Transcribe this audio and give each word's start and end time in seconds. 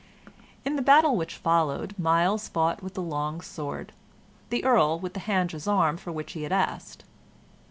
In 0.65 0.77
the 0.77 0.81
battle 0.81 1.15
which 1.15 1.35
followed, 1.37 1.93
Myles 1.95 2.47
fought 2.47 2.81
with 2.81 2.95
the 2.95 3.03
long 3.03 3.39
sword, 3.39 3.93
the 4.49 4.65
Earl 4.65 4.99
with 4.99 5.13
the 5.13 5.19
hand 5.19 5.51
gisarm 5.51 5.95
for 5.97 6.11
which 6.11 6.31
he 6.31 6.41
had 6.41 6.51
asked. 6.51 7.03